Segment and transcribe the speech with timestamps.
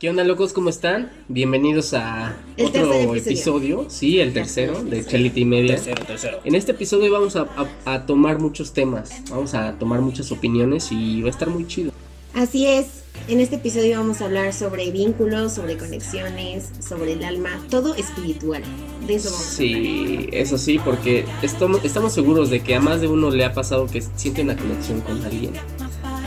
[0.00, 0.54] ¿Qué onda locos?
[0.54, 1.10] ¿Cómo están?
[1.28, 3.14] Bienvenidos a El otro episodio.
[3.16, 3.86] episodio.
[3.90, 5.74] sí, el tercero de Chelita y Media.
[5.76, 6.40] Tercero, tercero.
[6.44, 7.42] En este episodio vamos a,
[7.84, 11.66] a- a tomar muchos temas, vamos a tomar muchas opiniones y va a estar muy
[11.66, 11.92] chido.
[12.32, 12.86] Así es,
[13.28, 18.62] en este episodio vamos a hablar sobre vínculos, sobre conexiones, sobre el alma, todo espiritual.
[19.06, 19.82] De eso vamos a hablar.
[19.84, 23.52] Sí, eso sí, porque estamos, estamos seguros de que a más de uno le ha
[23.52, 25.52] pasado que siente una conexión con alguien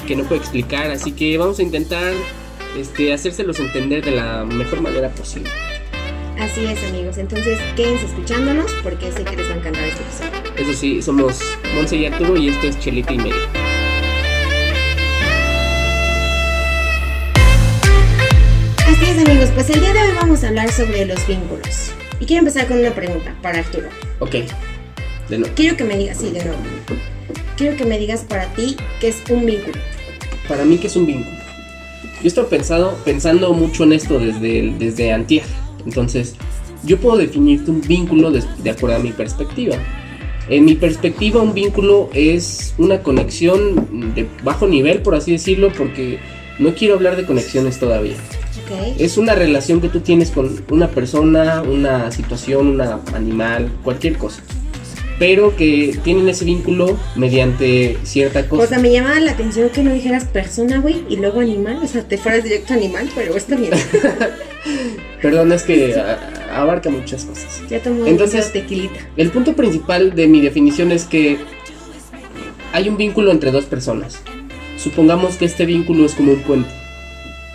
[0.07, 2.13] que no puede explicar, así que vamos a intentar
[2.77, 5.49] este, hacérselos entender de la mejor manera posible.
[6.39, 7.17] Así es, amigos.
[7.17, 10.53] Entonces, quédense escuchándonos porque sé que les va a encantar este episodio.
[10.57, 11.39] Eso sí, somos
[11.75, 13.35] Monse y Arturo y esto es Chelita y Media.
[18.87, 19.49] Así es, amigos.
[19.53, 21.91] Pues el día de hoy vamos a hablar sobre los vínculos.
[22.19, 23.89] Y quiero empezar con una pregunta para Arturo.
[24.19, 24.35] Ok,
[25.29, 25.53] de nuevo.
[25.55, 26.59] Quiero que me digas, sí, de nuevo.
[27.57, 29.79] Quiero que me digas para ti qué es un vínculo.
[30.47, 31.42] Para mí, ¿qué es un vínculo?
[32.23, 35.43] Yo estoy pensado, pensando mucho en esto desde, desde antier.
[35.85, 36.35] Entonces,
[36.85, 39.75] yo puedo definirte un vínculo de, de acuerdo a mi perspectiva.
[40.47, 46.19] En mi perspectiva, un vínculo es una conexión de bajo nivel, por así decirlo, porque
[46.59, 48.15] no quiero hablar de conexiones todavía.
[48.97, 52.81] Es una relación que tú tienes con una persona, una situación, un
[53.13, 54.41] animal, cualquier cosa.
[55.25, 58.63] Pero que tienen ese vínculo mediante cierta cosa.
[58.63, 61.79] O sea, me llamaba la atención que no dijeras persona, güey, y luego animal.
[61.81, 63.71] O sea, te fueras directo animal, pero está bien.
[65.21, 67.61] Perdón, es que a- abarca muchas cosas.
[67.69, 68.99] ya tomó Entonces- tequilita.
[69.15, 71.37] El punto principal de mi definición es que
[72.73, 74.19] hay un vínculo entre dos personas.
[74.77, 76.69] Supongamos que este vínculo es como un puente.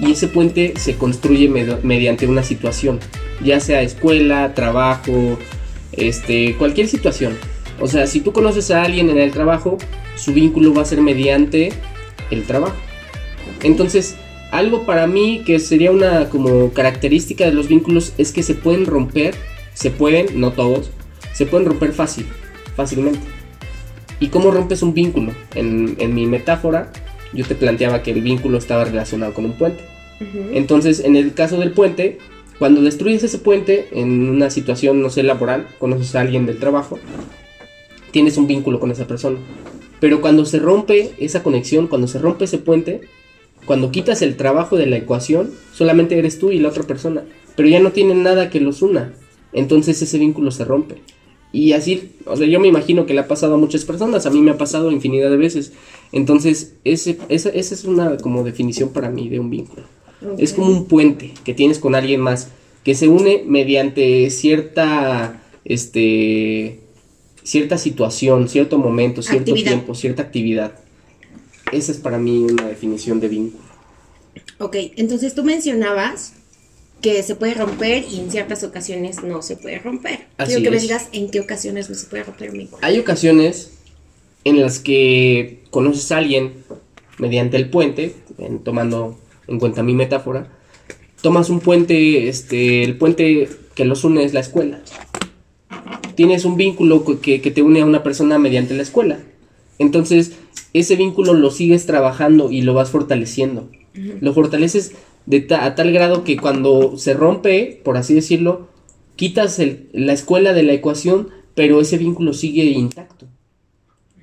[0.00, 1.50] Y ese puente se construye
[1.82, 2.98] mediante una situación,
[3.44, 5.38] ya sea escuela, trabajo,
[5.92, 7.36] este, cualquier situación.
[7.80, 9.78] O sea, si tú conoces a alguien en el trabajo,
[10.16, 11.72] su vínculo va a ser mediante
[12.30, 12.76] el trabajo.
[13.62, 14.16] Entonces,
[14.50, 18.86] algo para mí que sería una como característica de los vínculos es que se pueden
[18.86, 19.34] romper,
[19.74, 20.90] se pueden, no todos,
[21.32, 22.26] se pueden romper fácil,
[22.74, 23.20] fácilmente.
[24.20, 25.32] ¿Y cómo rompes un vínculo?
[25.54, 26.92] En, en mi metáfora,
[27.32, 29.84] yo te planteaba que el vínculo estaba relacionado con un puente.
[30.52, 32.18] Entonces, en el caso del puente,
[32.58, 36.98] cuando destruyes ese puente en una situación, no sé, laboral, conoces a alguien del trabajo,
[38.10, 39.38] tienes un vínculo con esa persona.
[40.00, 43.02] Pero cuando se rompe esa conexión, cuando se rompe ese puente,
[43.66, 47.24] cuando quitas el trabajo de la ecuación, solamente eres tú y la otra persona.
[47.56, 49.14] Pero ya no tienen nada que los una.
[49.52, 50.96] Entonces ese vínculo se rompe.
[51.52, 54.30] Y así, o sea, yo me imagino que le ha pasado a muchas personas, a
[54.30, 55.72] mí me ha pasado infinidad de veces.
[56.12, 59.82] Entonces, ese, esa, esa es una como definición para mí de un vínculo.
[60.36, 62.50] Es como un puente que tienes con alguien más
[62.84, 66.80] que se une mediante cierta este
[67.48, 69.70] cierta situación, cierto momento, cierto Actividad.
[69.72, 70.72] tiempo, cierta actividad.
[71.72, 73.64] Esa es para mí una definición de vínculo.
[74.58, 76.34] Ok, entonces tú mencionabas
[77.00, 80.26] que se puede romper y en ciertas ocasiones no se puede romper.
[80.36, 80.82] Así Quiero que me es.
[80.82, 82.80] digas en qué ocasiones no se puede romper un vínculo.
[82.84, 83.70] Hay ocasiones
[84.44, 86.52] en las que conoces a alguien
[87.18, 90.48] mediante el puente, en- tomando en cuenta mi metáfora,
[91.22, 94.82] tomas un puente, este, el puente que los une es la escuela.
[96.18, 99.20] Tienes un vínculo que, que te une a una persona mediante la escuela.
[99.78, 100.32] Entonces,
[100.72, 103.70] ese vínculo lo sigues trabajando y lo vas fortaleciendo.
[104.20, 104.94] Lo fortaleces
[105.26, 108.66] de ta- a tal grado que cuando se rompe, por así decirlo,
[109.14, 113.26] quitas el- la escuela de la ecuación, pero ese vínculo sigue intacto.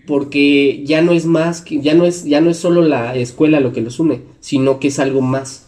[0.06, 3.62] Porque ya no es más que, ya no es, ya no es solo la escuela
[3.62, 5.68] lo que los une, sino que es algo más.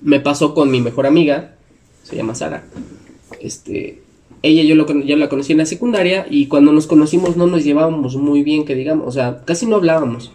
[0.00, 1.56] Me pasó con mi mejor amiga,
[2.02, 2.64] se llama Sara.
[3.40, 4.01] Este,
[4.42, 7.64] ella yo, lo, yo la conocí en la secundaria y cuando nos conocimos no nos
[7.64, 10.32] llevábamos muy bien, que digamos, o sea, casi no hablábamos.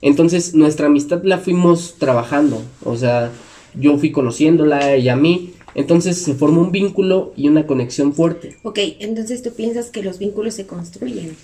[0.00, 3.32] Entonces nuestra amistad la fuimos trabajando, o sea,
[3.74, 8.56] yo fui conociéndola, ella a mí, entonces se formó un vínculo y una conexión fuerte.
[8.62, 11.36] Ok, entonces tú piensas que los vínculos se construyen.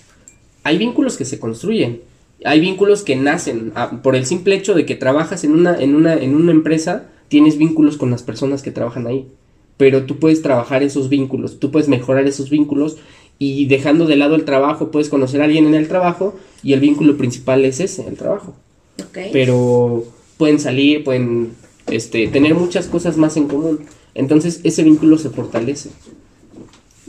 [0.63, 2.01] Hay vínculos que se construyen,
[2.43, 5.95] hay vínculos que nacen ah, por el simple hecho de que trabajas en una, en
[5.95, 9.27] una, en una empresa, tienes vínculos con las personas que trabajan ahí.
[9.77, 12.97] Pero tú puedes trabajar esos vínculos, tú puedes mejorar esos vínculos
[13.37, 16.79] y dejando de lado el trabajo, puedes conocer a alguien en el trabajo y el
[16.79, 18.55] vínculo principal es ese, el trabajo.
[19.03, 19.17] Ok.
[19.33, 20.05] Pero
[20.37, 21.53] pueden salir, pueden
[21.87, 23.85] este, tener muchas cosas más en común.
[24.13, 25.89] Entonces ese vínculo se fortalece.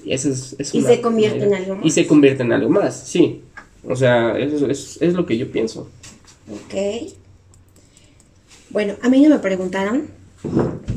[0.04, 1.86] Y, eso es, es Y se convierte en algo más.
[1.86, 3.42] Y se convierte en algo más, sí.
[3.88, 5.88] O sea, eso es, es lo que yo pienso.
[6.50, 7.12] Ok.
[8.70, 10.08] Bueno, a mí no me preguntaron,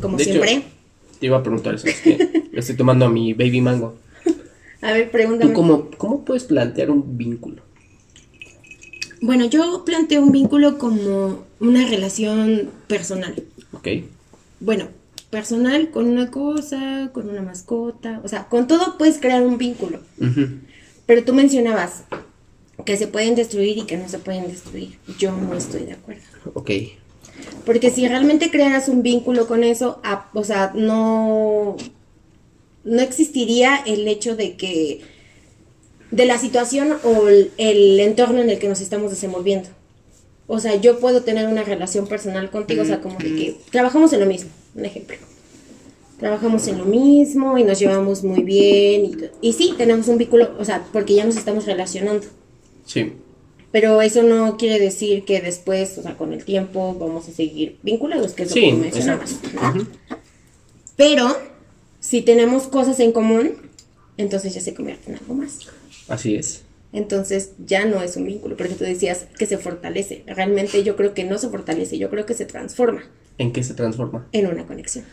[0.01, 0.63] como De hecho, siempre.
[1.19, 3.95] Te iba a preguntar eso, es que le estoy tomando a mi baby mango.
[4.81, 5.54] A ver, ¿Tú pregúntame.
[5.54, 7.62] cómo, cómo puedes plantear un vínculo?
[9.21, 13.36] Bueno, yo planteo un vínculo como una relación personal.
[13.74, 13.88] ¿Ok?
[14.62, 14.88] bueno,
[15.30, 20.00] personal con una cosa, con una mascota, o sea, con todo puedes crear un vínculo.
[21.06, 22.04] Pero tú mencionabas
[22.86, 24.98] que se pueden destruir y que no se pueden destruir.
[25.18, 26.21] Yo no estoy de acuerdo.
[26.54, 26.71] Ok.
[27.66, 31.78] Porque si realmente crearas un vínculo con eso, a- o sea, no,
[32.84, 35.02] no existiría el hecho de que,
[36.12, 39.70] de la situación o el, el entorno en el que nos estamos desenvolviendo.
[40.48, 44.12] O sea, yo puedo tener una relación personal contigo, o sea, como de que trabajamos
[44.14, 45.16] en lo mismo, un ejemplo.
[46.18, 49.16] Trabajamos en lo mismo y nos llevamos muy bien y,
[49.50, 52.26] y sí, tenemos un vínculo, o sea, porque ya nos estamos relacionando.
[52.86, 53.14] Sí.
[53.71, 57.77] Pero eso no quiere decir que después, o sea, con el tiempo vamos a seguir
[57.83, 59.39] vinculados, que es lo que mencionabas.
[59.54, 59.88] ¿no?
[60.95, 61.38] Pero
[62.00, 63.54] si tenemos cosas en común,
[64.18, 65.60] entonces ya se convierte en algo más.
[66.07, 66.63] Así es.
[66.92, 70.24] Entonces ya no es un vínculo, porque tú decías que se fortalece.
[70.25, 73.04] Realmente yo creo que no se fortalece, yo creo que se transforma
[73.38, 74.27] ¿En qué se transforma?
[74.31, 75.06] en una conexión.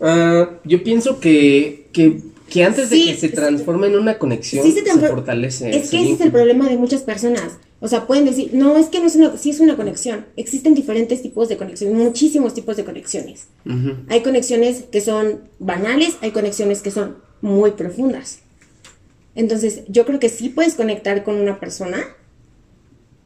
[0.00, 3.34] Ah, yo pienso que, que, que antes Sí, de que se sí.
[3.34, 5.70] transforme en una conexión, Sí se fortalece.
[5.76, 7.58] Es que ese es el problema de muchas personas.
[7.80, 10.26] O sea, pueden decir, no, es que no es una, sí es una conexión.
[10.36, 13.46] Existen diferentes tipos de conexiones, muchísimos tipos de conexiones.
[14.08, 18.40] Hay conexiones que son banales, hay conexiones que son muy profundas.
[19.36, 21.98] Entonces, yo creo que sí puedes conectar con una persona.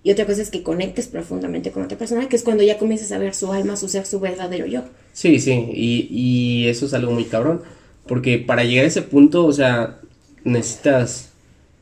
[0.04, 3.12] Y otra cosa es que conectes profundamente con otra persona, que es cuando ya comienzas
[3.12, 4.82] a ver su alma, su ser, su verdadero yo.
[5.12, 7.62] Sí, sí, y, y eso es algo muy cabrón,
[8.06, 10.00] porque para llegar a ese punto, o sea,
[10.44, 11.30] necesitas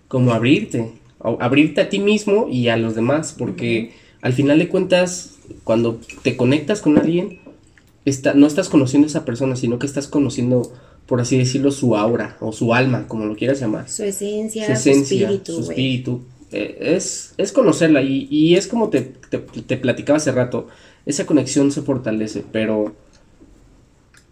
[0.09, 5.37] como abrirte, abrirte a ti mismo y a los demás, porque al final de cuentas,
[5.65, 7.41] cuando te conectas con alguien,
[8.05, 10.73] está, no estás conociendo a esa persona, sino que estás conociendo,
[11.07, 13.89] por así decirlo, su aura o su alma, como lo quieras llamar.
[13.89, 15.81] Su esencia, Su su, esencia, espíritu, su güey.
[15.81, 16.23] espíritu.
[16.53, 20.69] eh, es, es conocerla y, y es como te, te, te platicaba hace rato,
[21.07, 22.95] esa conexión se fortalece, pero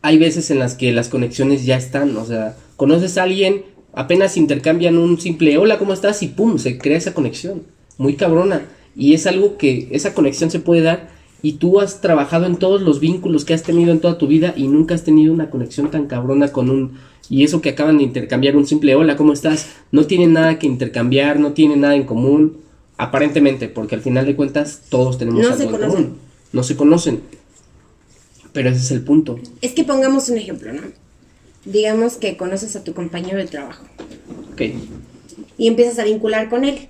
[0.02, 3.62] hay veces en las que las conexiones ya están, o sea, conoces a alguien,
[3.92, 6.22] apenas intercambian un simple hola, ¿cómo estás?
[6.22, 7.62] y pum, se crea esa conexión,
[7.96, 8.62] muy cabrona,
[8.96, 11.08] y es algo que esa conexión se puede dar
[11.40, 14.54] y tú has trabajado en todos los vínculos que has tenido en toda tu vida
[14.56, 16.98] y nunca has tenido una conexión tan cabrona con un
[17.30, 19.68] y eso que acaban de intercambiar un simple hola, ¿cómo estás?
[19.92, 22.58] No tienen nada que intercambiar, no tienen nada en común,
[22.96, 26.16] aparentemente, porque al final de cuentas todos tenemos No algo en común.
[26.52, 27.20] No se conocen.
[28.58, 29.38] Pero ese es el punto.
[29.62, 30.82] Es que pongamos un ejemplo, ¿no?
[31.64, 33.84] Digamos que conoces a tu compañero de trabajo
[34.52, 34.62] Ok.
[35.56, 36.88] y empiezas a vincular con él.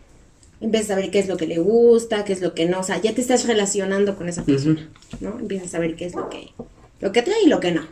[0.62, 2.80] Empiezas a ver qué es lo que le gusta, qué es lo que no.
[2.80, 4.88] O sea, ya te estás relacionando con esa persona,
[5.20, 5.38] ¿no?
[5.38, 6.48] Empiezas a ver qué es lo que,
[7.00, 7.82] lo que trae y lo que no.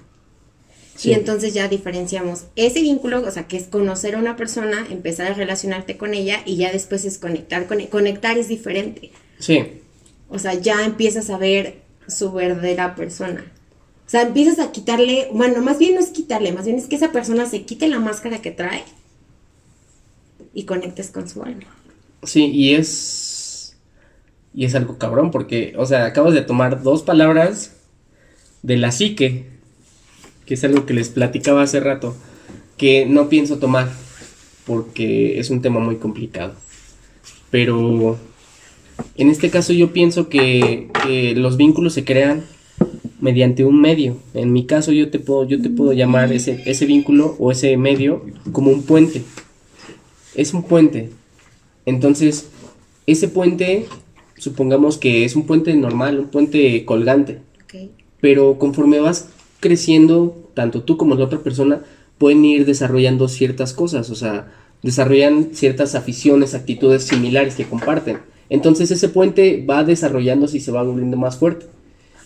[0.94, 1.10] Sí.
[1.10, 5.32] Y entonces ya diferenciamos ese vínculo, o sea, que es conocer a una persona, empezar
[5.32, 9.10] a relacionarte con ella y ya después es conectar con Conectar es diferente.
[9.38, 9.82] Sí.
[10.30, 13.52] O sea, ya empiezas a ver su verdadera persona.
[14.06, 16.94] O sea, empiezas a quitarle, bueno, más bien no es quitarle, más bien es que
[16.94, 18.84] esa persona se quite la máscara que trae
[20.54, 21.66] y conectes con su alma.
[22.22, 23.76] Sí, y es.
[24.54, 27.72] Y es algo cabrón, porque, o sea, acabas de tomar dos palabras
[28.62, 29.46] de la psique,
[30.46, 32.16] que es algo que les platicaba hace rato,
[32.76, 33.90] que no pienso tomar,
[34.64, 36.54] porque es un tema muy complicado.
[37.50, 38.18] Pero
[39.16, 42.44] en este caso yo pienso que, que los vínculos se crean
[43.20, 44.16] mediante un medio.
[44.34, 47.76] En mi caso yo te puedo, yo te puedo llamar ese, ese vínculo o ese
[47.76, 49.22] medio como un puente.
[50.34, 51.10] Es un puente.
[51.86, 52.48] Entonces,
[53.06, 53.86] ese puente,
[54.36, 57.90] supongamos que es un puente normal, un puente colgante, ¿ok?
[58.20, 59.28] pero conforme vas
[59.60, 61.82] creciendo, tanto tú como la otra persona
[62.18, 64.52] pueden ir desarrollando ciertas cosas, o sea,
[64.82, 68.18] desarrollan ciertas aficiones, actitudes similares que comparten.
[68.48, 71.66] Entonces ese puente va desarrollándose y se va volviendo más fuerte,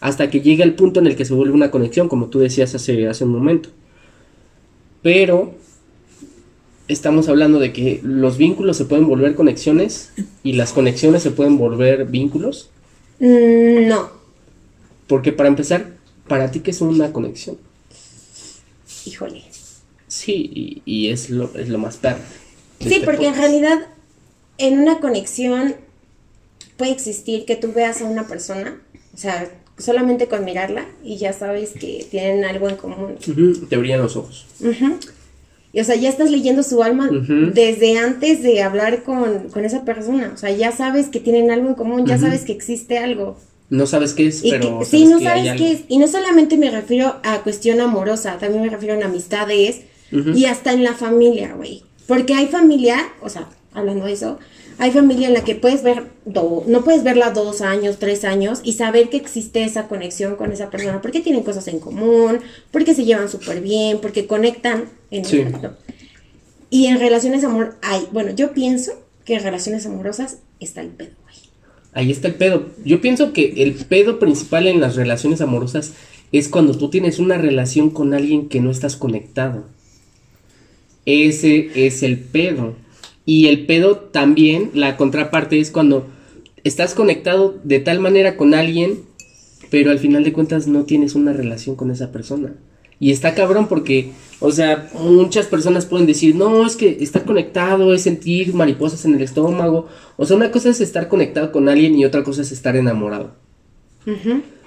[0.01, 2.75] hasta que llega el punto en el que se vuelve una conexión, como tú decías
[2.75, 3.71] hace, hace un momento.
[5.03, 5.55] Pero
[6.89, 11.59] estamos hablando de que los vínculos se pueden volver conexiones y las conexiones se pueden
[11.59, 12.71] volver vínculos,
[13.21, 14.11] Mm, no,
[15.07, 17.59] porque para empezar, para ti, ¿qué es una conexión?
[19.05, 19.43] híjole.
[20.09, 22.23] Sí, y, y es, lo, es lo más perro.
[22.81, 23.79] Sí, este porque en realidad
[24.59, 25.77] en una conexión
[26.77, 28.81] puede existir que tú veas a una persona,
[29.15, 29.51] o sea,
[29.81, 33.17] solamente con mirarla y ya sabes que tienen algo en común.
[33.27, 34.47] Ujú, te brillan los ojos.
[34.61, 34.99] Ujú.
[35.73, 37.53] Y o sea, ya estás leyendo su alma Ujú.
[37.55, 40.33] desde antes de hablar con, con esa persona.
[40.35, 43.39] O sea, ya sabes que tienen algo en común, ya sabes que existe algo.
[43.69, 45.81] No sabes qué es, Y pero que, sí, no que sabes qué es.
[45.89, 50.73] Y no solamente me refiero a cuestión amorosa, también me refiero a amistades y hasta
[50.73, 51.85] en la familia, güey.
[52.09, 54.41] Porque hay familia, o sea, hablando de eso,
[54.81, 58.61] Hay familia en la que puedes ver, do- no puedes verla dos años, tres años
[58.65, 62.95] y saber que existe esa conexión con esa persona porque tienen cosas en común, porque
[62.95, 65.41] se llevan súper bien, porque conectan en Sí.
[65.41, 65.77] efecto.
[66.71, 68.93] Y en relaciones amor, hay, bueno, yo pienso
[69.27, 71.37] que en relaciones amorosas está el pedo, güey.
[71.93, 72.67] Ahí está el pedo.
[72.85, 75.93] Yo pienso que el pedo principal en las relaciones amorosas
[76.33, 79.65] es cuando tú tienes una relación con alguien que no estás conectado.
[81.07, 82.77] Ese es el pedo.
[83.25, 86.07] Y el pedo también, la contraparte es cuando
[86.65, 89.01] estás conectado de tal manera con alguien,
[89.71, 92.55] pero al final de cuentas no tienes una relación con esa persona.
[92.99, 97.95] Y está cabrón porque, o sea, muchas personas pueden decir, no, es que estar conectado
[97.95, 99.89] es sentir mariposas en el estómago.
[100.19, 103.33] O sea, una cosa es estar conectado con alguien y otra cosa es estar enamorado.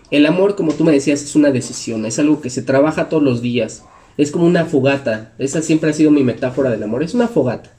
[0.10, 3.22] El amor, como tú me decías, es una decisión, es algo que se trabaja todos
[3.22, 3.84] los días.
[4.18, 5.34] Es como una fogata.
[5.38, 7.04] Esa siempre ha sido mi metáfora del amor.
[7.04, 7.72] Es una fogata.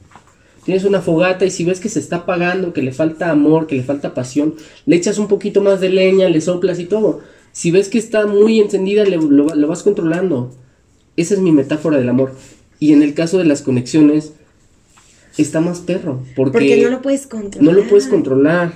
[0.65, 3.75] Tienes una fogata y si ves que se está apagando, que le falta amor, que
[3.75, 4.55] le falta pasión,
[4.87, 7.21] le echas un poquito más de leña, le soplas y todo.
[7.51, 10.51] Si ves que está muy encendida, le- lo, lo vas controlando.
[11.17, 12.33] Esa es mi metáfora del amor.
[12.79, 14.33] Y en el caso de las conexiones,
[15.37, 16.21] está más perro.
[16.35, 17.63] Porque, Porque no lo puedes controlar.
[17.63, 18.73] no lo puedes controlar.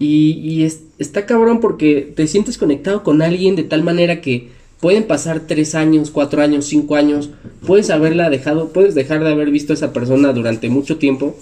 [0.00, 4.50] Y, y es- está cabrón porque te sientes conectado con alguien de tal manera que
[4.80, 7.30] pueden pasar tres años, cuatro años, cinco años.
[7.66, 11.36] Puedes haberla dejado, puedes dejar de haber visto a esa persona durante mucho tiempo.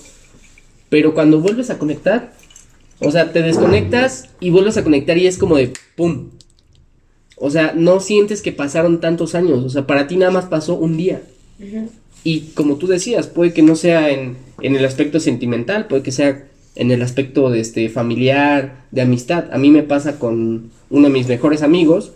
[0.88, 2.32] Pero cuando vuelves a conectar,
[3.00, 6.30] o sea, te desconectas y vuelves a conectar y es como de ¡pum!
[7.36, 9.64] O sea, no sientes que pasaron tantos años.
[9.64, 11.22] O sea, para ti nada más pasó un día.
[12.24, 16.12] Y como tú decías, puede que no sea en, en el aspecto sentimental, puede que
[16.12, 19.46] sea en el aspecto de este familiar, de amistad.
[19.52, 22.12] A mí me pasa con uno de mis mejores amigos,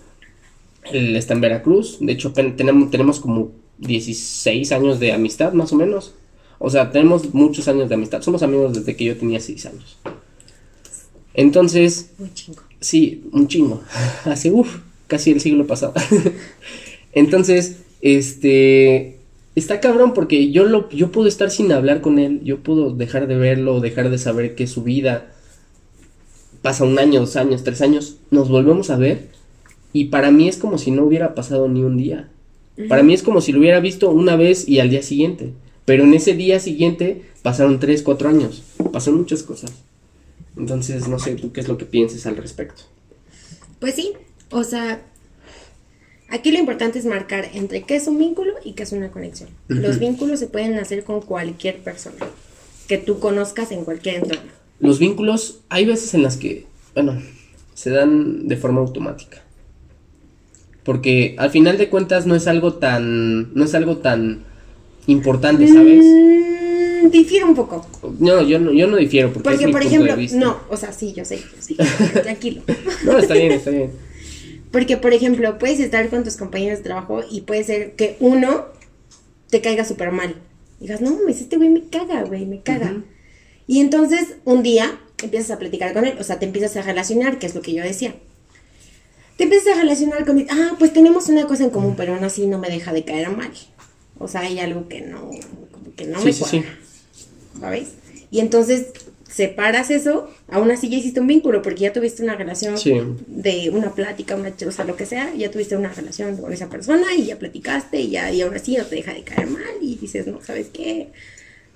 [0.92, 5.76] él está en Veracruz, de hecho tenemos, tenemos como 16 años de amistad más o
[5.76, 6.14] menos.
[6.59, 9.99] O sea, tenemos muchos años de amistad, somos amigos desde que yo tenía 6 años.
[11.35, 12.62] Entonces, Muy chingo.
[12.80, 13.82] Sí, un chingo.
[14.25, 15.94] Hace, uff, casi el siglo pasado.
[17.12, 19.18] Entonces, este,
[19.54, 23.26] está cabrón porque yo lo, yo puedo estar sin hablar con él, yo puedo dejar
[23.26, 25.32] de verlo, dejar de saber que su vida
[26.62, 29.28] pasa un año, dos años, tres años, nos volvemos a ver
[29.92, 32.28] y para mí es como si no hubiera pasado ni un día.
[32.88, 35.52] Para mí es como si lo hubiera visto una vez y al día siguiente.
[35.85, 38.62] Pero en ese día siguiente pasaron tres, cuatro años.
[38.92, 39.73] Pasaron muchas cosas.
[40.56, 42.82] Entonces, no sé tú qué es lo que pienses al respecto.
[43.80, 44.12] Pues sí,
[44.50, 45.02] o sea,
[46.28, 49.50] aquí lo importante es marcar entre qué es un vínculo y qué es una conexión.
[49.68, 52.16] Los vínculos se pueden hacer con cualquier persona
[52.88, 54.50] que tú conozcas en cualquier entorno.
[54.80, 57.20] Los vínculos, hay veces en las que, bueno,
[57.75, 59.42] se dan de forma automática.
[60.90, 64.42] Porque al final de cuentas no es algo tan, no es algo tan
[65.06, 66.04] importante, ¿sabes?
[66.04, 67.87] Mm, difiere un poco.
[68.18, 70.37] No, yo no, yo no difiero porque, es Porque, mi por punto ejemplo, de vista.
[70.37, 71.76] no, o sea, sí, yo sé, yo sé,
[72.25, 72.62] tranquilo.
[73.04, 73.92] No, está bien, está bien.
[74.73, 78.64] Porque, por ejemplo, puedes estar con tus compañeros de trabajo y puede ser que uno
[79.49, 80.35] te caiga súper mal.
[80.80, 82.97] Digas, no este güey me caga, güey, me caga.
[83.68, 87.38] Y entonces, un día empiezas a platicar con él, o sea, te empiezas a relacionar,
[87.38, 88.16] que es lo que yo decía.
[89.40, 92.47] Te empiezas a relacionar con ah, pues tenemos una cosa en común, pero aún así
[92.47, 93.50] no me deja de caer mal.
[94.18, 95.30] O sea, hay algo que no,
[95.97, 96.64] que no Sí, me cuadra, sí.
[97.59, 97.88] ¿sabes?
[98.30, 98.88] Y entonces
[99.30, 102.76] separas eso, aún así ya hiciste un vínculo, porque ya tuviste una relación
[103.28, 106.68] de una plática, una, o sea, lo que sea, ya tuviste una relación con esa
[106.68, 109.62] persona y ya platicaste y ya, y aún así no te deja de caer mal
[109.80, 111.12] y dices, no, ¿sabes qué?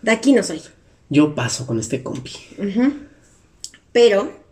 [0.03, 0.61] De aquí no soy.
[1.09, 2.33] Yo paso con este compi.
[2.59, 2.93] Ujú.
[3.91, 4.44] Pero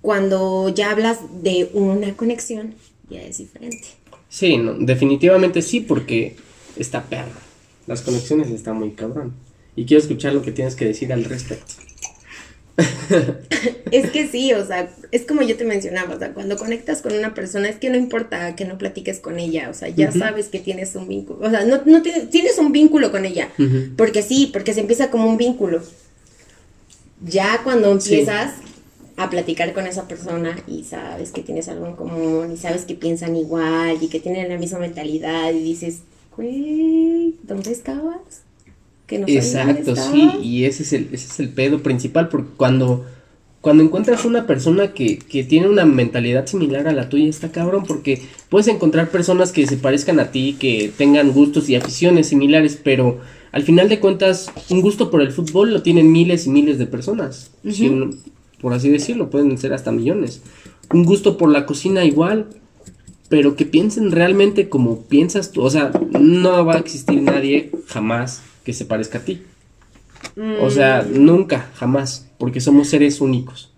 [0.00, 2.74] cuando ya hablas de una conexión,
[3.08, 3.84] ya es diferente.
[4.28, 6.36] Sí, no, definitivamente sí, porque
[6.76, 7.40] está perro.
[7.86, 9.32] Las conexiones están muy cabrón.
[9.76, 11.74] Y quiero escuchar lo que tienes que decir al respecto.
[13.90, 17.14] Es que sí, o sea, es como yo te mencionaba, o sea, cuando conectas con
[17.14, 20.48] una persona es que no importa que no platiques con ella, o sea, ya sabes
[20.48, 23.48] que tienes un vínculo, o sea, no, no tienes, tienes un vínculo con ella,
[23.96, 25.82] porque sí, porque se empieza como un vínculo.
[27.24, 28.24] Ya cuando Sí.
[29.16, 32.94] A platicar con esa persona y sabes que tienes algo en común y sabes que
[32.94, 36.02] piensan igual y que tienen la misma mentalidad y dices,
[36.36, 38.42] güey, ¿dónde estabas?
[39.06, 40.44] Que no dónde Exacto, sí, estabas".
[40.44, 43.06] y ese es el, ese es el pedo principal, porque cuando,
[43.62, 47.84] cuando encuentras una persona que, que tiene una mentalidad similar a la tuya, está cabrón,
[47.86, 48.20] porque
[48.50, 53.20] puedes encontrar personas que se parezcan a ti, que tengan gustos y aficiones similares, pero
[53.52, 56.86] al final de cuentas, un gusto por el fútbol lo tienen miles y miles de
[56.86, 57.90] personas, si
[58.60, 60.42] por así decirlo, pueden ser hasta millones.
[60.92, 62.46] Un gusto por la cocina igual,
[63.28, 65.62] pero que piensen realmente como piensas tú.
[65.62, 69.42] O sea, no va a existir nadie jamás que se parezca a ti.
[70.60, 71.24] O sea, Mm.
[71.24, 73.70] nunca, jamás, porque somos seres únicos.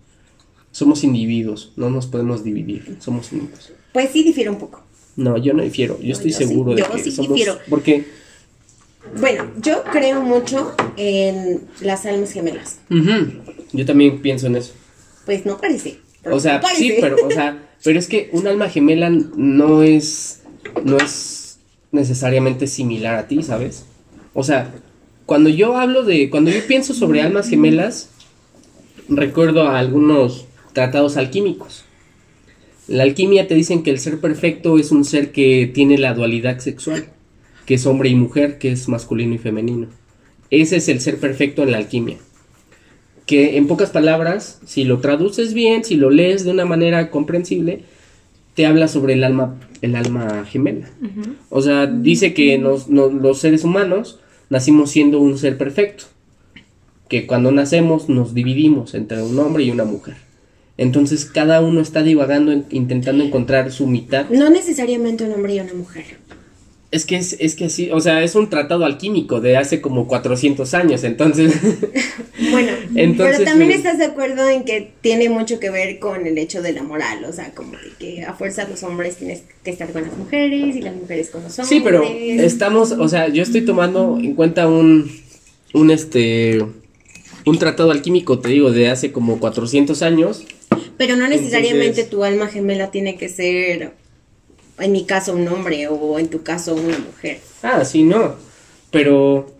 [0.71, 3.71] Somos individuos, no nos podemos dividir, somos únicos.
[3.93, 4.83] Pues sí difiere un poco.
[5.15, 7.33] No, yo no difiero, yo No, estoy yo sí, seguro de yo que sí somos
[7.33, 7.57] difiero.
[7.69, 8.05] porque
[9.19, 12.79] Bueno, yo creo mucho en las almas gemelas.
[12.89, 14.73] yo también pienso en eso.
[15.25, 15.99] Pues no parece.
[16.25, 16.83] O sea, no parece.
[16.83, 20.41] sí, pero o sea, pero es que un alma gemela no es
[20.83, 21.59] no es
[21.91, 23.85] necesariamente similar a ti, ¿sabes?
[24.33, 24.73] O sea,
[25.25, 28.09] cuando yo hablo de cuando yo pienso sobre almas gemelas
[29.07, 31.83] recuerdo a algunos tratados alquímicos.
[32.87, 36.59] La alquimia te dicen que el ser perfecto es un ser que tiene la dualidad
[36.59, 37.09] sexual,
[37.69, 39.85] que es hombre y mujer, que es masculino y femenino.
[40.49, 42.17] Ese es el ser perfecto en la alquimia.
[43.27, 47.83] Que en pocas palabras, si lo traduces bien, si lo lees de una manera comprensible,
[48.55, 50.89] te habla sobre el alma, el alma gemela.
[51.51, 56.05] O sea, dice que nos- no- los seres humanos nacimos siendo un ser perfecto.
[57.07, 60.15] Que cuando nacemos nos dividimos entre un hombre y una mujer.
[60.77, 64.27] Entonces cada uno está divagando, en- intentando encontrar su mitad.
[64.31, 66.05] No necesariamente un hombre y una mujer.
[66.91, 70.07] Es que es, es que así, o sea, es un tratado alquímico de hace como
[70.07, 71.53] 400 años, entonces...
[72.51, 76.37] Bueno, Entonces, pero también estás de acuerdo en que tiene mucho que ver con el
[76.37, 79.71] hecho de la moral, o sea, como de que a fuerza los hombres tienes que
[79.71, 81.67] estar con las mujeres y las mujeres con los hombres.
[81.67, 85.11] Sí, pero estamos, o sea, yo estoy tomando en cuenta un,
[85.73, 86.65] un este,
[87.45, 90.45] un tratado alquímico, te digo, de hace como 400 años.
[90.97, 93.91] Pero no necesariamente Entonces- tu alma gemela tiene que ser,
[94.79, 97.39] en mi caso, un hombre o en tu caso, una mujer.
[97.63, 98.35] Ah, sí, no,
[98.91, 99.53] pero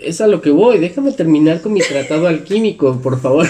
[0.00, 3.46] es a lo que voy, déjame terminar con mi tratado alquímico, por favor.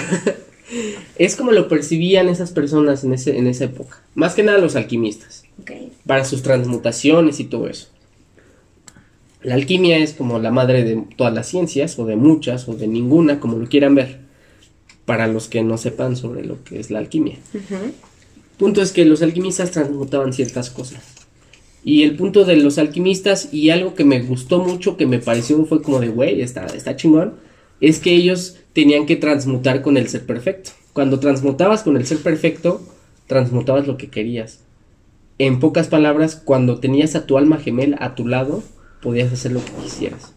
[1.17, 4.75] es como lo percibían esas personas en, ese, en esa época, más que nada los
[4.75, 5.43] alquimistas.
[5.61, 5.71] ¿ok?
[6.07, 7.89] para sus transmutaciones y todo eso.
[9.43, 12.87] La alquimia es como la madre de todas las ciencias, o de muchas, o de
[12.87, 14.19] ninguna, como lo quieran ver,
[15.05, 17.37] para los que no sepan sobre lo que es la alquimia.
[18.57, 21.03] Punto es que los alquimistas transmutaban ciertas cosas.
[21.83, 25.63] Y el punto de los alquimistas, y algo que me gustó mucho, que me pareció
[25.65, 27.35] fue como de, güey, está, está chingón,
[27.79, 30.71] es que ellos tenían que transmutar con el ser perfecto.
[30.93, 32.81] Cuando transmutabas con el ser perfecto,
[33.27, 34.61] transmutabas lo que querías.
[35.37, 38.63] En pocas palabras, cuando tenías a tu alma gemela a tu lado,
[39.01, 40.33] podías hacer lo que quisieras.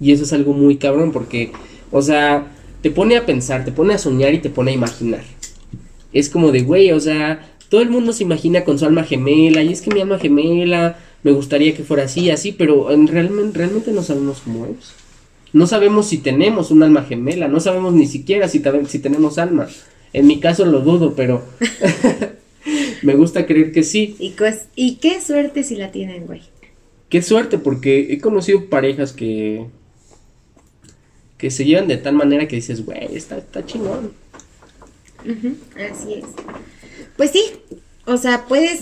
[0.00, 1.52] Y eso es algo muy cabrón porque,
[1.92, 2.46] o sea,
[2.80, 5.22] te pone a pensar, te pone a soñar y te pone a imaginar.
[6.12, 9.62] Es como de, güey, o sea, todo el mundo se imagina con su alma gemela
[9.62, 13.58] y es que mi alma gemela me gustaría que fuera así, así, pero en realmente,
[13.58, 14.92] realmente no sabemos cómo es.
[15.52, 19.68] No sabemos si tenemos un alma gemela, no sabemos ni siquiera si, si tenemos alma.
[20.12, 21.44] En mi caso lo dudo, pero
[23.02, 24.16] me gusta creer que sí.
[24.18, 26.42] Y, pues, y qué suerte si la tienen, güey.
[27.08, 29.66] Qué suerte, porque he conocido parejas que.
[31.38, 34.12] que se llevan de tal manera que dices, güey, está, está chingón.
[35.76, 36.24] Así es.
[37.16, 37.42] Pues sí,
[38.06, 38.80] o sea, puedes,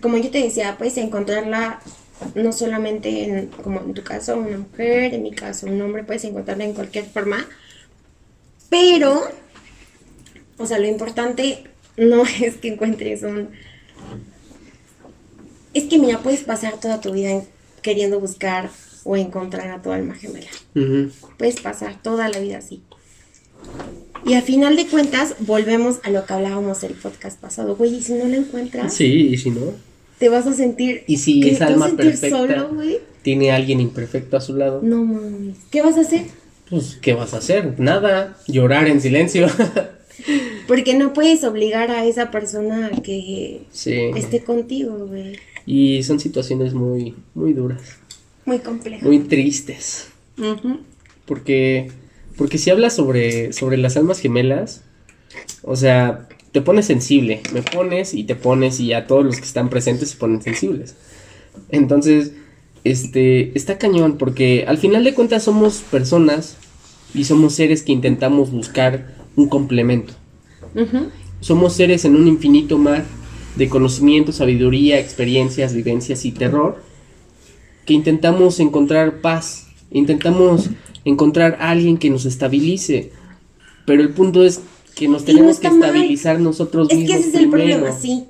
[0.00, 1.80] como yo te decía, puedes encontrarla
[2.34, 6.24] no solamente en, como en tu caso, una mujer, en mi caso, un hombre, puedes
[6.24, 7.44] encontrarla en cualquier forma,
[8.70, 9.22] pero,
[10.58, 11.64] o sea, lo importante
[11.96, 13.50] no es que encuentres un...
[15.74, 17.48] Es que mira, puedes pasar toda tu vida en-
[17.82, 18.70] queriendo buscar
[19.04, 20.50] o encontrar a tu alma gemela.
[21.38, 22.82] Puedes pasar toda la vida así.
[24.24, 27.76] Y al final de cuentas, volvemos a lo que hablábamos el podcast pasado.
[27.76, 29.60] Güey, y si no la encuentras, Sí, y si no,
[30.18, 31.02] te vas a sentir.
[31.06, 32.70] Y si esa ¿Te vas a alma perfecta- solo,
[33.22, 35.56] tiene alguien imperfecto a su lado, No mames.
[35.70, 36.22] ¿Qué vas a hacer?
[36.70, 37.78] pues, ¿qué vas a hacer?
[37.78, 39.46] Nada, llorar en silencio.
[40.68, 43.92] Porque no puedes obligar a esa persona a que sí.
[44.16, 45.36] esté contigo, güey.
[45.66, 47.80] Y son situaciones muy, muy duras,
[48.44, 49.04] Muy complejo.
[49.06, 50.08] muy tristes.
[50.38, 50.78] Ujú.
[51.26, 51.90] Porque,
[52.36, 54.82] porque si hablas sobre, sobre las almas gemelas,
[55.62, 59.44] o sea, te pones sensible, me pones y te pones y a todos los que
[59.44, 60.94] están presentes se ponen sensibles.
[61.70, 62.32] Entonces,
[62.84, 66.56] este, está cañón porque al final de cuentas somos personas
[67.14, 70.14] y somos seres que intentamos buscar un complemento.
[71.40, 73.04] Somos seres en un infinito mar
[73.56, 76.78] de conocimiento, sabiduría, experiencias, vivencias y terror
[77.84, 80.70] que intentamos encontrar paz, intentamos
[81.04, 83.12] encontrar a alguien que nos estabilice,
[83.86, 84.60] pero el punto es
[84.94, 85.80] que nos tenemos no que mal.
[85.90, 87.78] estabilizar nosotros Es que mismos ese es el primero.
[87.78, 88.24] problema, sí.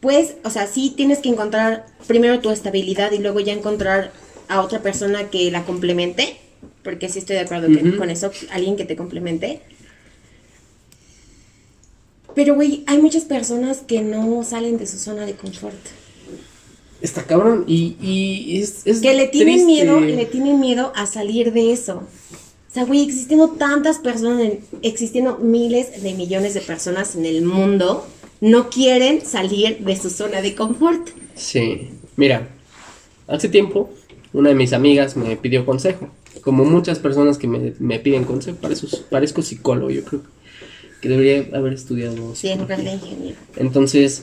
[0.00, 4.12] Pues, o sea, sí tienes que encontrar primero tu estabilidad y luego ya encontrar
[4.48, 6.36] a otra persona que la complemente.
[6.82, 9.60] Porque sí estoy de acuerdo que- con eso, alguien que te complemente.
[12.34, 15.74] Pero, güey, hay muchas personas que no salen de su zona de confort.
[17.02, 19.66] Está cabrón y, y es, es Que le tienen triste.
[19.66, 21.96] miedo, le tienen miedo a salir de eso.
[22.70, 27.42] O sea, güey, existiendo tantas personas, en- existiendo miles de millones de personas en el
[27.42, 28.06] mundo,
[28.40, 31.10] no quieren salir de su zona de confort.
[31.34, 32.48] Sí, mira,
[33.26, 33.90] hace tiempo
[34.32, 36.08] una de mis amigas me pidió consejo,
[36.42, 40.22] como muchas personas que me, me piden consejo, parezco, parezco psicólogo, yo creo
[41.02, 42.34] que debería haber estudiado.
[42.36, 43.36] Sí, en lugar de ingeniero.
[43.56, 44.22] Entonces,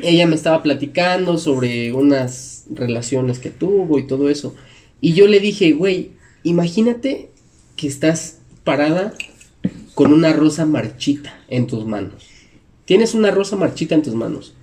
[0.00, 4.54] ella me estaba platicando sobre unas relaciones que tuvo y todo eso,
[5.00, 7.30] y yo le dije, güey, imagínate
[7.76, 9.14] que estás parada
[9.94, 12.26] con una rosa marchita en tus manos.
[12.84, 14.54] Tienes una rosa marchita en tus manos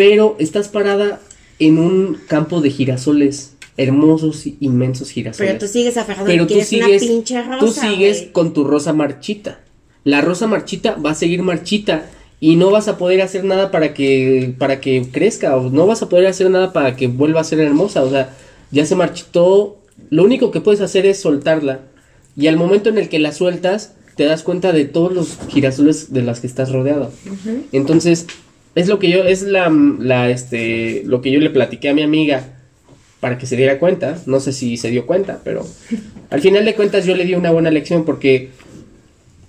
[0.00, 1.20] pero estás parada
[1.58, 5.52] en un campo de girasoles hermosos y inmensos girasoles.
[5.52, 7.58] Pero tú sigues aferrado Pero tú sigues, una pinche rosa.
[7.58, 9.60] tú sigues con tu rosa marchita.
[10.04, 12.08] La rosa marchita va a seguir marchita
[12.40, 16.02] y no vas a poder hacer nada para que para que crezca o no vas
[16.02, 18.34] a poder hacer nada para que vuelva a ser hermosa, o sea,
[18.70, 19.76] ya se marchitó.
[20.08, 21.80] Lo único que puedes hacer es soltarla
[22.36, 26.12] y al momento en el que la sueltas te das cuenta de todos los girasoles
[26.12, 27.12] de las que estás rodeado.
[27.72, 28.26] Entonces,
[28.74, 32.02] es lo que yo, es la, la, este, lo que yo le platiqué a mi
[32.02, 32.54] amiga
[33.20, 34.18] para que se diera cuenta.
[34.26, 35.66] No sé si se dio cuenta, pero
[36.30, 38.50] al final de cuentas yo le di una buena lección porque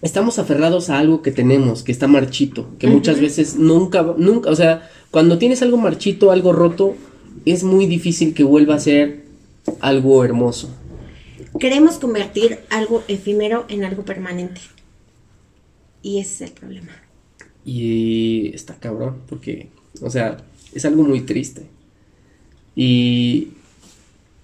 [0.01, 4.55] estamos aferrados a algo que tenemos, que está marchito, que muchas veces nunca, nunca, o
[4.55, 6.95] sea, cuando tienes algo marchito, algo roto,
[7.45, 9.25] es muy difícil que vuelva a ser
[9.79, 10.69] algo hermoso.
[11.59, 14.61] Queremos convertir algo efímero en algo permanente.
[16.01, 16.91] Y ese es el problema.
[17.63, 19.69] Y está cabrón, porque,
[20.01, 20.37] o sea,
[20.73, 21.67] es algo muy triste.
[22.75, 23.49] Y,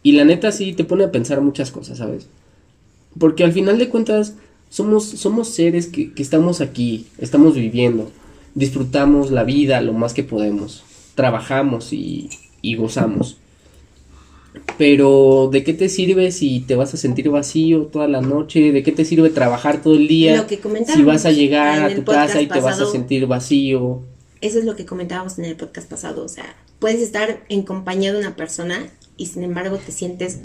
[0.03, 2.27] y la neta sí te pone a pensar muchas cosas, ¿sabes?
[3.17, 4.35] Porque al final de cuentas
[4.69, 8.11] somos, somos seres que, que estamos aquí, estamos viviendo,
[8.55, 10.83] disfrutamos la vida lo más que podemos,
[11.15, 12.29] trabajamos y,
[12.61, 13.37] y gozamos.
[14.77, 18.71] Pero ¿de qué te sirve si te vas a sentir vacío toda la noche?
[18.71, 20.37] ¿De qué te sirve trabajar todo el día?
[20.37, 20.59] Lo que
[20.93, 24.01] si vas a llegar a tu casa y te vas a sentir vacío.
[24.41, 26.23] Eso es lo que comentábamos en el podcast pasado.
[26.23, 30.41] O sea, puedes estar en compañía de una persona y sin embargo te sientes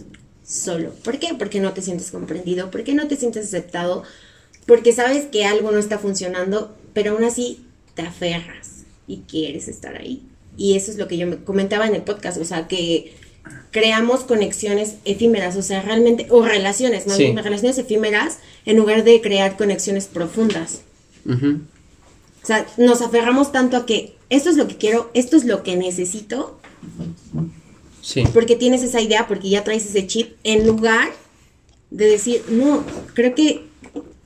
[0.52, 0.90] solo.
[1.02, 1.34] ¿Por qué?
[1.38, 4.02] Porque no te sientes comprendido, porque no te sientes aceptado,
[4.66, 9.96] porque sabes que algo no está funcionando, pero aún así te aferras y quieres estar
[9.96, 10.22] ahí.
[10.56, 13.14] Y eso es lo que yo me comentaba en el podcast, o sea, que
[13.70, 17.24] creamos conexiones efímeras, o sea, realmente, o relaciones, más Sí.
[17.24, 20.82] bien relaciones efímeras, en lugar de crear conexiones profundas.
[21.26, 25.62] O sea, nos aferramos tanto a que esto es lo que quiero, esto es lo
[25.62, 26.58] que necesito,
[28.02, 28.24] Sí.
[28.34, 31.08] porque tienes esa idea, porque ya traes ese chip, en lugar
[31.90, 32.84] de decir, no,
[33.14, 33.62] creo que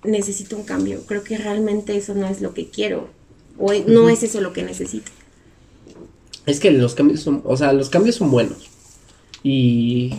[0.03, 3.09] necesito un cambio, creo que realmente eso no es lo que quiero,
[3.59, 5.13] o e- no es eso lo que necesito.
[6.47, 8.69] Es que los cambios son, o sea, los cambios son buenos.
[9.43, 10.15] Y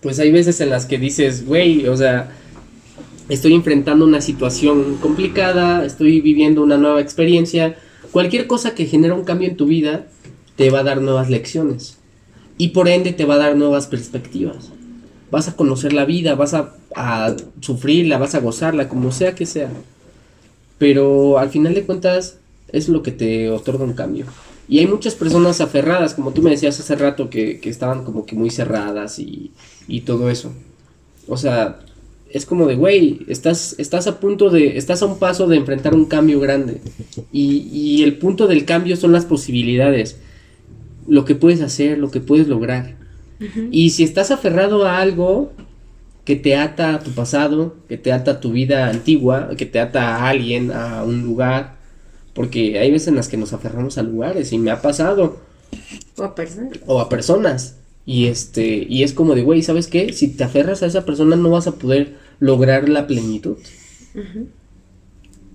[0.00, 2.36] pues hay veces en las que dices, güey, o sea,
[3.28, 7.76] estoy enfrentando una situación complicada, estoy viviendo una nueva experiencia.
[8.10, 10.06] Cualquier cosa que genera un cambio en tu vida
[10.56, 11.98] te va a dar nuevas lecciones.
[12.56, 14.70] Y por ende te va a dar nuevas perspectivas.
[15.30, 19.46] Vas a conocer la vida, vas a, a sufrirla, vas a gozarla, como sea que
[19.46, 19.70] sea.
[20.78, 22.38] Pero al final de cuentas
[22.72, 24.26] es lo que te otorga un cambio.
[24.68, 28.24] Y hay muchas personas aferradas, como tú me decías hace rato, que, que estaban como
[28.24, 29.50] que muy cerradas y,
[29.88, 30.52] y todo eso.
[31.28, 31.80] O sea,
[32.30, 35.94] es como de, güey, estás, estás a punto de, estás a un paso de enfrentar
[35.94, 36.80] un cambio grande.
[37.30, 40.18] Y, y el punto del cambio son las posibilidades,
[41.06, 42.96] lo que puedes hacer, lo que puedes lograr.
[43.70, 45.52] Y si estás aferrado a algo
[46.24, 49.80] que te ata a tu pasado, que te ata a tu vida antigua, que te
[49.80, 51.76] ata a alguien, a un lugar,
[52.32, 55.40] porque hay veces en las que nos aferramos a lugares y me ha pasado,
[56.16, 56.78] O a personas.
[56.86, 57.76] o a personas.
[58.06, 60.12] Y este, y es como de, güey, ¿sabes qué?
[60.12, 63.56] Si te aferras a esa persona no vas a poder lograr la plenitud.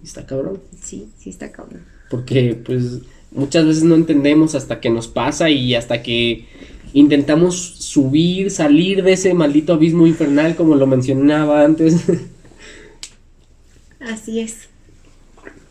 [0.03, 0.59] Está cabrón.
[0.81, 1.81] Sí, sí está cabrón.
[2.09, 2.99] Porque pues
[3.31, 6.47] muchas veces no entendemos hasta que nos pasa y hasta que
[6.93, 12.03] intentamos subir, salir de ese maldito abismo infernal como lo mencionaba antes.
[13.99, 14.69] Así es.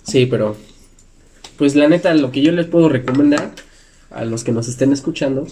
[0.02, 0.56] sí, pero
[1.56, 3.52] pues la neta lo que yo les puedo recomendar
[4.10, 5.46] a los que nos estén escuchando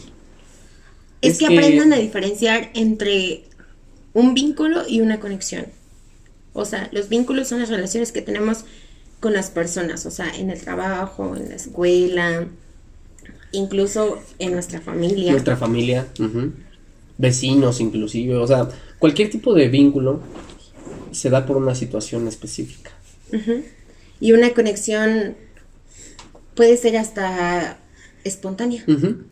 [1.21, 3.45] Es, Es que, que- aprendan a diferenciar entre
[4.13, 5.67] un vínculo y una conexión.
[6.53, 8.65] O sea, los vínculos son las relaciones que tenemos
[9.27, 12.47] con las personas, o sea, en el trabajo, en la escuela,
[13.51, 15.33] incluso en nuestra familia.
[15.33, 16.53] nuestra familia, ujú,
[17.19, 18.69] vecinos inclusive, o sea,
[19.01, 20.21] cualquier tipo de vínculo
[21.11, 22.93] se da por una situación específica.
[23.33, 23.65] Ujú.
[24.21, 25.35] Y una conexión
[26.55, 27.79] puede ser hasta
[28.23, 28.85] espontánea.
[28.87, 29.25] Ujú.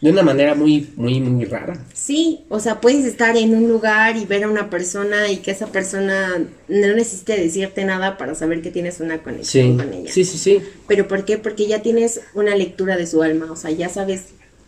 [0.00, 1.84] De una manera muy, muy, muy rara.
[1.94, 5.50] Sí, o sea, puedes estar en un lugar y ver a una persona y que
[5.50, 10.12] esa persona no necesite decirte nada para saber que tienes una conexión Sí, con ella.
[10.12, 10.58] sí, sí, sí.
[10.86, 11.38] ¿Pero por qué?
[11.38, 14.26] Porque ya tienes una lectura de su alma, o sea, ya sabes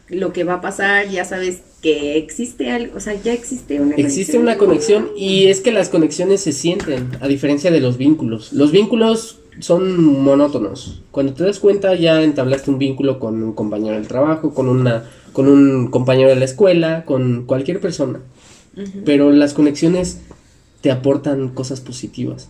[0.09, 3.94] lo que va a pasar, ya sabes que existe algo, o sea, ya existe una
[3.97, 8.53] Existe una conexión y es que las conexiones se sienten, a diferencia de los vínculos.
[8.55, 11.03] Los vínculos son monótonos.
[11.11, 15.05] Cuando te das cuenta ya entablaste un vínculo con un compañero del trabajo, con una
[15.33, 18.21] con un compañero de la escuela, con cualquier persona.
[19.05, 20.21] Pero las conexiones
[20.81, 22.49] te aportan cosas positivas,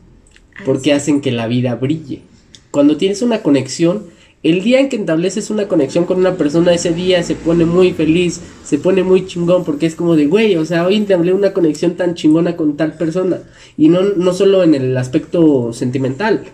[0.66, 2.22] porque hacen que la vida brille.
[2.70, 4.04] Cuando tienes una conexión,
[4.42, 7.92] el día en que estableces una conexión con una persona, ese día se pone muy
[7.92, 11.52] feliz, se pone muy chingón, porque es como de, güey, o sea, hoy entablé una
[11.52, 13.38] conexión tan chingona con tal persona.
[13.76, 16.44] Y no, no solo en el aspecto sentimental,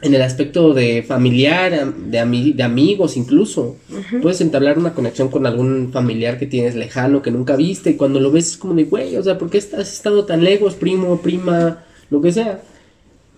[0.00, 3.76] en el aspecto de familiar, am- de, ami- de amigos incluso.
[4.22, 8.20] Puedes entablar una conexión con algún familiar que tienes lejano, que nunca viste, y cuando
[8.20, 11.20] lo ves es como de, güey, o sea, ¿por qué has estado tan lejos, primo,
[11.20, 12.62] prima, lo que sea?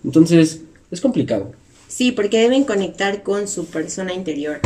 [0.03, 1.51] Entonces, es complicado.
[1.87, 4.59] Sí, porque deben conectar con su persona interior.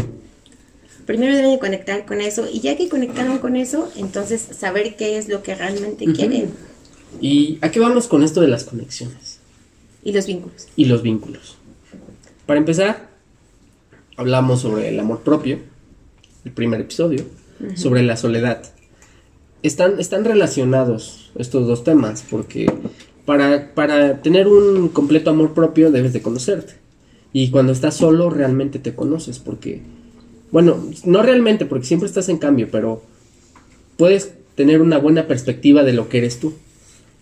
[1.06, 5.30] Primero deben conectar con eso y ya que conectaron con eso, entonces saber qué es
[5.30, 6.50] lo que realmente quieren
[7.22, 9.40] ¿Y a qué vamos con esto de las conexiones
[10.04, 10.68] y los vínculos.
[10.76, 11.58] y los vínculos?
[12.46, 13.10] Para empezar,
[14.18, 15.58] hablamos sobre el amor propio,
[16.44, 17.26] el primer episodio,
[17.76, 18.62] sobre la soledad.
[19.64, 22.72] Están, están relacionados estos dos temas porque
[23.26, 26.74] para, para tener un completo amor propio debes de conocerte.
[27.34, 29.82] Y cuando estás solo realmente te conoces porque,
[30.52, 33.02] bueno, no realmente porque siempre estás en cambio, pero
[33.98, 36.54] puedes tener una buena perspectiva de lo que eres tú.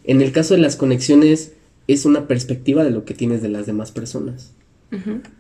[0.03, 1.53] En el caso de las conexiones
[1.87, 4.51] es una perspectiva de lo que tienes de las demás personas.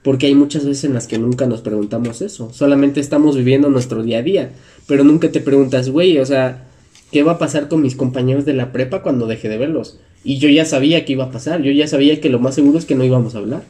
[0.03, 2.51] Porque hay muchas veces en las que nunca nos preguntamos eso.
[2.53, 4.51] Solamente estamos viviendo nuestro día a día.
[4.87, 6.65] Pero nunca te preguntas, güey, o sea,
[7.11, 9.99] ¿qué va a pasar con mis compañeros de la prepa cuando deje de verlos?
[10.23, 11.61] Y yo ya sabía que iba a pasar.
[11.61, 13.63] Yo ya sabía que lo más seguro es que no íbamos a hablar.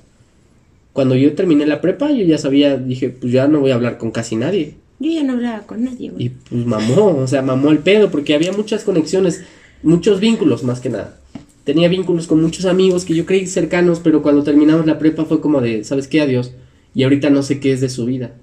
[0.94, 3.98] Cuando yo terminé la prepa, yo ya sabía, dije, pues ya no voy a hablar
[3.98, 4.76] con casi nadie.
[5.00, 6.26] Yo ya no hablaba con nadie, güey.
[6.26, 9.44] Y pues mamó, o sea, mamó el pedo, porque había muchas conexiones,
[9.82, 11.18] muchos vínculos más que nada.
[11.64, 15.40] Tenía vínculos con muchos amigos que yo creí cercanos, pero cuando terminamos la prepa fue
[15.42, 16.22] como de, ¿sabes qué?
[16.22, 16.52] Adiós.
[16.94, 18.34] Y ahorita no sé qué es de su vida.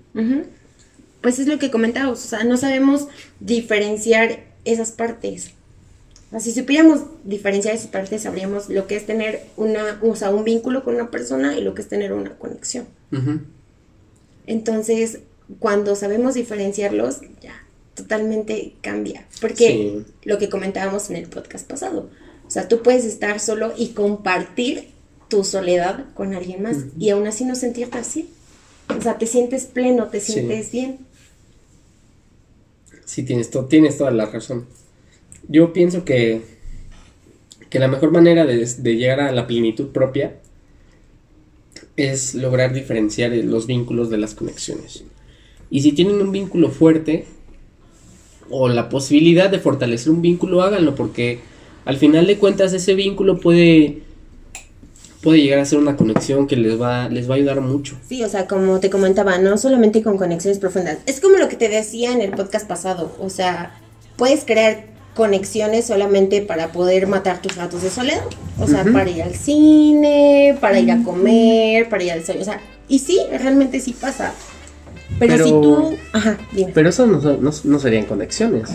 [1.20, 3.06] Pues es lo que comentábamos, o sea, no sabemos
[3.40, 5.52] diferenciar esas partes.
[6.28, 10.30] O sea, si supiéramos diferenciar esas partes, sabríamos lo que es tener una, o sea,
[10.30, 12.86] un vínculo con una persona y lo que es tener una conexión.
[14.46, 15.20] Entonces,
[15.58, 17.52] cuando sabemos diferenciarlos, ya
[17.94, 19.26] totalmente cambia.
[19.40, 20.04] Porque Sí.
[20.24, 22.08] lo que comentábamos en el podcast pasado,
[22.50, 24.88] o sea, tú puedes estar solo y compartir
[25.28, 28.28] tu soledad con alguien más y aún así no sentirte así.
[28.98, 30.32] O sea, te sientes pleno, te Sí.
[30.32, 30.98] sientes bien.
[33.04, 34.66] Sí, tienes, to- tienes toda la razón.
[35.48, 36.42] Yo pienso que,
[37.70, 40.36] que la mejor manera de, de llegar a la plenitud propia
[41.96, 45.04] es lograr diferenciar los vínculos de las conexiones.
[45.70, 47.26] Y si tienen un vínculo fuerte
[48.48, 51.38] o la posibilidad de fortalecer un vínculo, háganlo porque
[51.84, 54.02] al final de cuentas ese vínculo puede
[55.22, 57.96] puede llegar a ser una conexión que les va les va a ayudar mucho.
[58.08, 60.98] Sí, o sea, como te comentaba, no solamente con conexiones profundas.
[61.06, 63.14] Es como lo que te decía en el podcast pasado.
[63.20, 63.74] O sea,
[64.16, 68.22] puedes crear conexiones solamente para poder matar tus ratos de soledad.
[68.58, 72.40] O sea, para ir al cine, para ir a comer, para ir al sueño.
[72.40, 74.32] O sea, y sí, realmente sí pasa.
[75.18, 75.96] Pero, Pero- si tú.
[76.12, 76.70] Ajá, dime.
[76.72, 78.70] Pero eso no, no, no serían conexiones.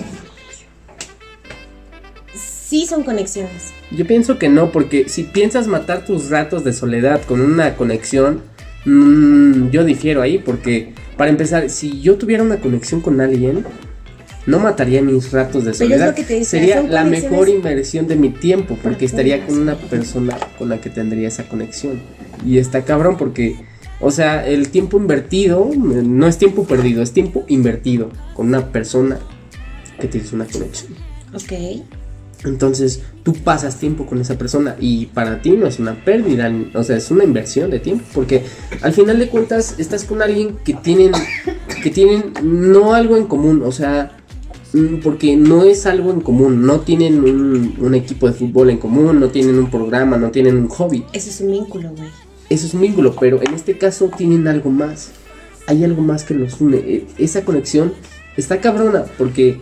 [2.68, 3.74] Sí son conexiones.
[3.92, 8.42] Yo pienso que no, porque si piensas matar tus ratos de soledad con una conexión,
[8.86, 13.64] mm, yo difiero ahí, porque para empezar, si yo tuviera una conexión con alguien,
[14.48, 16.08] no mataría mis ratos de Pero es soledad.
[16.08, 19.76] lo que te decía, Sería la mejor inversión de mi tiempo, porque estaría con una
[19.76, 22.02] persona con la que tendría esa conexión.
[22.46, 23.56] Y está cabrón porque,
[24.00, 28.72] o sea, el tiempo invertido eh, no es tiempo perdido, es tiempo invertido con una
[28.72, 29.20] persona
[30.00, 30.94] que tienes una conexión.
[31.34, 31.84] Ok.
[32.44, 36.84] Entonces tú pasas tiempo con esa persona y para ti no es una pérdida, o
[36.84, 38.44] sea, es una inversión de tiempo, porque
[38.82, 41.12] al final de cuentas estás con alguien que tienen,
[41.82, 44.16] que tienen no algo en común, o sea,
[44.74, 48.78] mm, porque no es algo en común, no tienen un, un equipo de fútbol en
[48.78, 52.10] común, no tienen un programa, no tienen un hobby, Eso es un vínculo, güey.
[52.50, 55.12] eso es un vínculo, pero en este caso tienen algo más,
[55.66, 57.94] hay algo más que los une, E- esa conexión
[58.38, 59.60] está cabrona, porque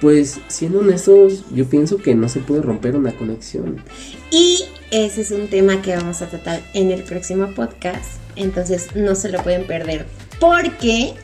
[0.00, 3.82] pues siendo honestos, yo pienso que no se puede romper una conexión.
[4.30, 8.20] Y ese es un tema que vamos a tratar en el próximo podcast.
[8.36, 10.06] Entonces no se lo pueden perder.
[10.38, 11.14] Porque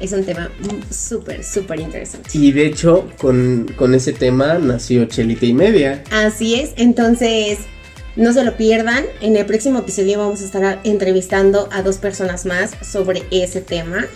[0.00, 0.50] es un tema
[0.90, 2.30] súper, súper interesante.
[2.32, 6.02] Y de hecho, con, con ese tema nació Chelita y Media.
[6.10, 7.58] Así es, entonces
[8.16, 9.04] no se lo pierdan.
[9.20, 14.06] En el próximo episodio vamos a estar entrevistando a dos personas más sobre ese tema.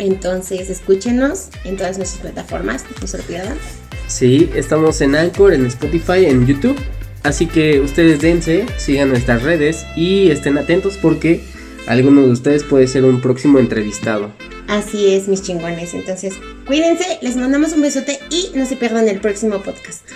[0.00, 3.58] Entonces escúchenos en todas nuestras plataformas, no se lo pierdan.
[4.06, 6.76] Sí, estamos en Anchor, en Spotify, en YouTube.
[7.22, 11.42] Así que ustedes dense, sigan nuestras redes y estén atentos porque
[11.86, 14.32] alguno de ustedes puede ser un próximo entrevistado.
[14.68, 15.92] Así es, mis chingones.
[15.92, 16.34] Entonces,
[16.66, 20.08] cuídense, les mandamos un besote y no se pierdan el próximo podcast.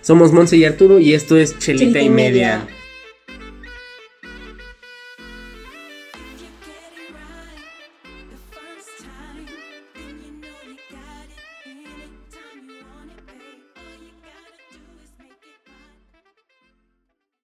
[0.00, 2.58] Somos Monse y Arturo y esto es Chelita, Chelita y y Media.
[2.60, 2.75] Media.